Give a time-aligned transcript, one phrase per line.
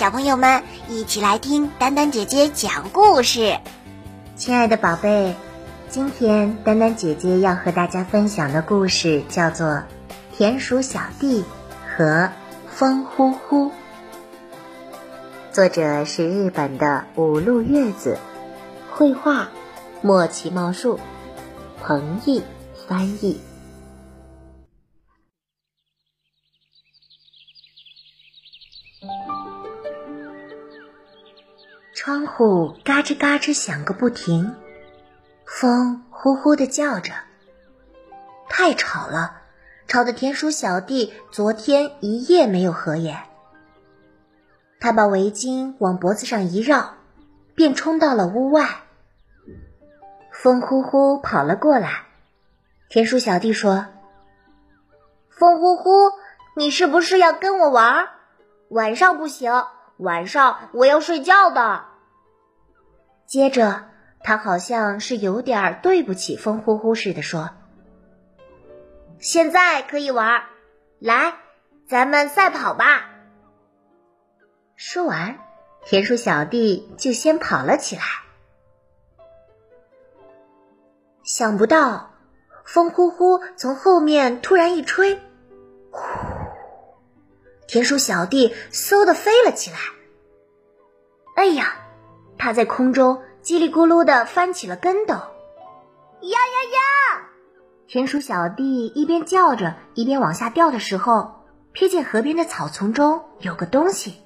[0.00, 3.58] 小朋友们一起来听丹丹姐姐讲故事。
[4.34, 5.34] 亲爱的宝贝，
[5.90, 9.66] 今天丹丹姐姐要和大家分享的故事叫做
[10.34, 11.44] 《田鼠小弟
[11.84, 12.30] 和
[12.66, 13.66] 风呼呼》，
[15.52, 18.16] 作者是日本的五路月子，
[18.90, 19.50] 绘画
[20.00, 20.98] 莫奇茂树，
[21.82, 22.42] 彭毅
[22.88, 23.38] 翻译。
[32.02, 34.56] 窗户嘎吱嘎吱响个不停，
[35.44, 37.12] 风呼呼的叫着，
[38.48, 39.42] 太吵了，
[39.86, 43.24] 吵得田鼠小弟昨天一夜没有合眼。
[44.80, 46.94] 他把围巾往脖子上一绕，
[47.54, 48.66] 便冲到了屋外。
[50.32, 52.06] 风呼呼跑了过来，
[52.88, 53.88] 田鼠小弟说
[55.28, 56.12] ：“风呼呼，
[56.56, 58.08] 你是不是要跟我玩？
[58.70, 59.66] 晚上不行，
[59.98, 61.88] 晚上我要睡觉的。”
[63.30, 63.84] 接着，
[64.24, 67.50] 他好像是有点对不起风呼呼似的说
[69.20, 70.42] ：“现在可以玩，
[70.98, 71.36] 来，
[71.88, 73.08] 咱们赛跑吧。”
[74.74, 75.38] 说完，
[75.84, 78.02] 田鼠小弟就先跑了起来。
[81.22, 82.10] 想不到，
[82.64, 85.20] 风呼呼从后面突然一吹，
[85.92, 86.00] 呼，
[87.68, 89.78] 田鼠小弟嗖的飞了起来。
[91.36, 91.76] 哎呀！
[92.40, 95.20] 他在空中叽里咕噜的翻起了跟斗，呀
[96.22, 97.28] 呀呀！
[97.86, 104.22] 田鼠小弟一边叫着，一边往下掉的时候，瞥见河边的草丛中有个东西。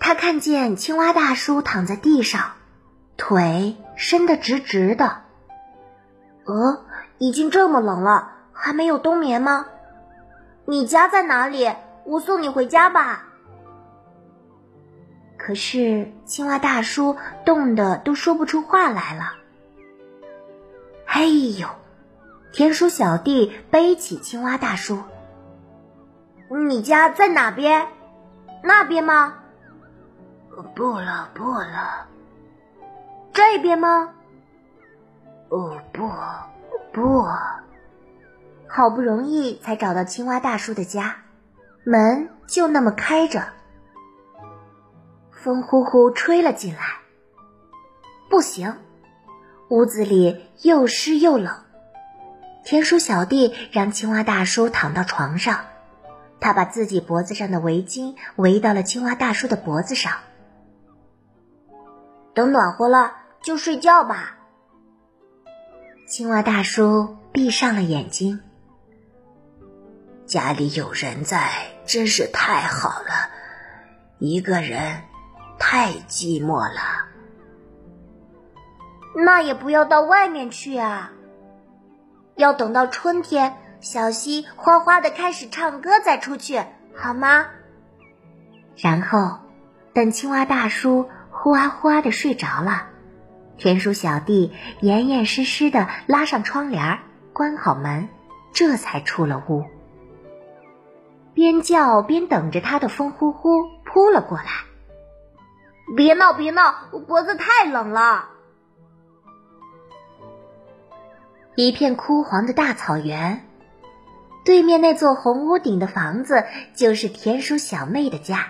[0.00, 2.52] 他看见青蛙大叔躺在地上，
[3.18, 5.24] 腿伸得直直的。
[6.46, 6.84] 呃，
[7.18, 9.66] 已经这么冷了，还没有冬眠吗？
[10.64, 11.70] 你家在哪里？
[12.06, 13.26] 我送你回家吧。
[15.46, 19.34] 可是青蛙大叔冻得都说不出话来了。
[21.04, 21.68] 哎呦！
[22.50, 25.02] 田鼠小弟背起青蛙大叔
[26.66, 27.86] ：“你家在哪边？
[28.62, 29.34] 那边吗
[30.74, 32.06] ？”“不了，不了。
[33.34, 34.14] ”“这边吗
[35.52, 36.10] ？”“哦，不，
[36.90, 37.22] 不。”
[38.66, 41.16] 好不容易才找到青蛙大叔的家，
[41.84, 43.44] 门就那么开着。
[45.44, 46.80] 风呼呼吹了进来，
[48.30, 48.78] 不行，
[49.68, 51.54] 屋子里又湿又冷。
[52.64, 55.66] 田鼠小弟让青蛙大叔躺到床上，
[56.40, 60.14] 他把自己脖子上的围巾围到了青蛙大叔的脖子上。
[62.32, 63.12] 等暖和了
[63.42, 64.38] 就睡觉吧。
[66.08, 68.40] 青蛙大叔闭上了眼睛。
[70.24, 71.50] 家里有人在，
[71.84, 73.28] 真是太好了，
[74.18, 75.02] 一个人。
[75.58, 76.80] 太寂寞了，
[79.14, 81.12] 那也不要到外面去啊！
[82.36, 86.60] 要等到春天，小溪哗哗的开始唱歌再出去，
[86.94, 87.46] 好吗？
[88.76, 89.38] 然后，
[89.92, 92.88] 等青蛙大叔呼啊呼啊的睡着了，
[93.56, 96.98] 田鼠小弟严严实实的拉上窗帘，
[97.32, 98.08] 关好门，
[98.52, 99.64] 这才出了屋。
[101.34, 103.50] 边叫边等着他的风呼呼
[103.84, 104.44] 扑了过来。
[105.96, 108.30] 别闹，别闹，我脖子太冷了。
[111.56, 113.46] 一片枯黄的大草原，
[114.44, 116.44] 对面那座红屋顶的房子
[116.74, 118.48] 就是田鼠小妹的家。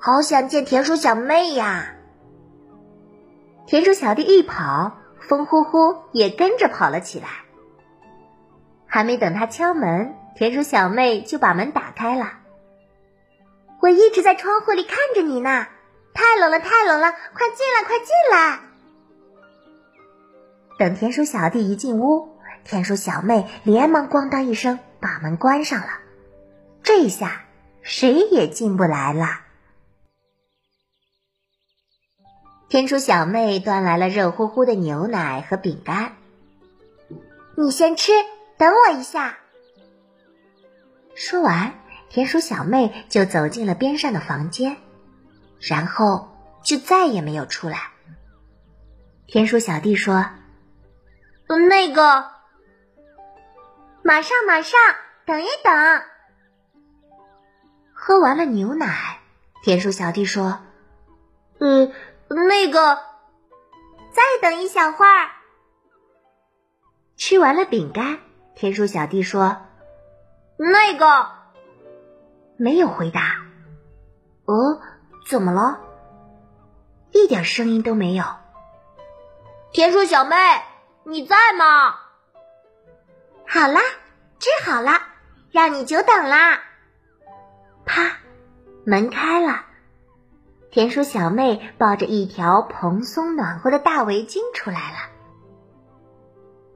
[0.00, 1.94] 好想见田鼠小妹呀！
[3.66, 7.28] 田鼠小弟一跑，风呼呼也跟着跑了起来。
[8.86, 12.32] 还没等他敲门，田鼠小妹就把门打开了。
[13.80, 15.66] 我一直在窗户里看着你呢，
[16.14, 18.60] 太冷了，太冷了，快进来，快进来！
[20.78, 25.88] 等田鼠小弟一进屋，田鼠小妹连忙咣当一声把门关上了，
[26.82, 27.44] 这下
[27.82, 29.40] 谁也进不来了。
[32.68, 36.16] 田鼠小妹端来了热乎乎的牛奶和饼干，
[37.56, 38.12] 你先吃，
[38.58, 39.38] 等我一下。
[41.14, 41.72] 说完。
[42.08, 44.76] 田鼠小妹就走进了边上的房间，
[45.60, 47.90] 然后就再也没有出来。
[49.26, 50.24] 田鼠小弟说
[51.68, 52.30] ：“那个，
[54.02, 54.78] 马上马上，
[55.26, 56.02] 等一等。”
[57.92, 59.18] 喝完了牛奶，
[59.62, 60.60] 田鼠小弟说
[61.58, 61.92] ：“嗯，
[62.28, 62.98] 那个，
[64.12, 65.30] 再等一小会儿。”
[67.18, 68.20] 吃完了饼干，
[68.54, 69.56] 田鼠小弟说
[70.56, 71.35] ：“那个。”
[72.56, 73.38] 没有回答。
[74.44, 74.80] 哦，
[75.28, 75.80] 怎么了？
[77.12, 78.24] 一点声音都没有。
[79.72, 80.36] 田鼠小妹，
[81.04, 81.94] 你在吗？
[83.46, 83.80] 好啦，
[84.38, 85.08] 治好啦，
[85.50, 86.60] 让你久等啦。
[87.84, 88.18] 啪，
[88.84, 89.64] 门开了，
[90.70, 94.96] 田鼠小妹抱着一条蓬松暖和的大围巾出来了。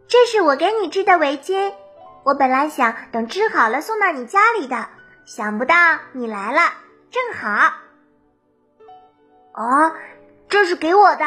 [0.08, 1.72] 这是我给你织的围巾，
[2.24, 4.88] 我本来想等织好了送到你家里的，
[5.24, 5.74] 想不到
[6.12, 6.72] 你来了，
[7.10, 7.72] 正好。
[9.54, 9.94] 哦，
[10.48, 11.24] 这是给我的，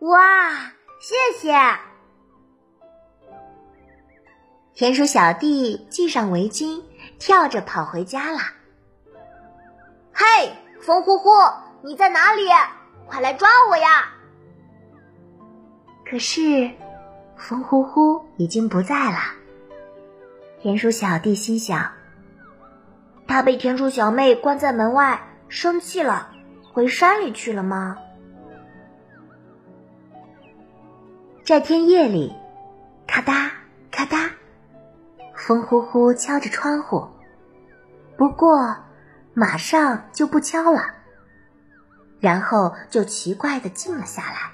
[0.00, 0.52] 哇，
[1.00, 1.76] 谢谢！
[4.74, 6.82] 田鼠小弟系上围巾，
[7.18, 8.38] 跳着跑回家了。
[10.12, 11.30] 嘿，风呼呼，
[11.82, 12.48] 你在哪里？
[13.06, 14.08] 快来抓我呀！
[16.08, 16.70] 可是。
[17.36, 19.18] 风呼呼已经不在了。
[20.60, 21.90] 田鼠小弟心想
[23.26, 26.30] ：“他被田鼠小妹关在门外，生气了，
[26.72, 27.96] 回山里去了吗？”
[31.44, 32.32] 这天夜里，
[33.06, 33.50] 咔嗒
[33.90, 34.30] 咔嗒，
[35.34, 37.08] 风呼呼敲着窗户，
[38.16, 38.76] 不过
[39.34, 40.82] 马上就不敲了，
[42.20, 44.52] 然后就奇怪的静了下来。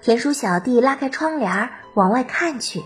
[0.00, 2.82] 田鼠小弟拉开窗帘往外看去，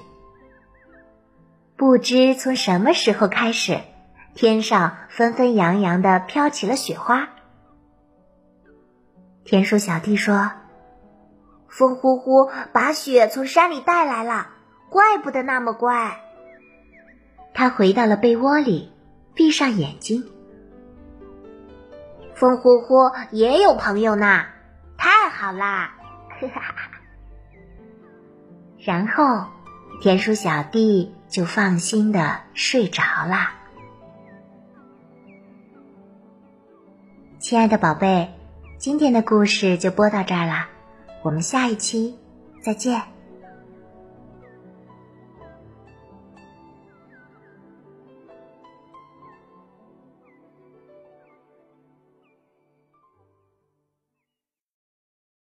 [1.77, 3.81] 不知从什么时候开始，
[4.41, 7.29] 天上纷纷扬扬的飘起了雪花。
[9.45, 10.53] 田鼠小弟说
[11.67, 14.47] ：“风呼呼把雪从山里带来了，
[14.91, 16.21] 怪不得那么乖。”
[17.53, 18.93] 他回到了被窝里，
[19.35, 20.25] 闭上眼睛。
[22.37, 24.45] 风呼呼也有朋友呢，
[24.97, 25.97] 太好啦！
[26.41, 26.75] 哈哈。
[28.79, 29.49] 然后，
[30.01, 33.58] 田鼠小弟就放心的睡着了。
[37.49, 38.29] 亲爱的宝贝，
[38.77, 40.67] 今天的故事就播到这儿了，
[41.23, 42.15] 我们下一期
[42.61, 43.01] 再见。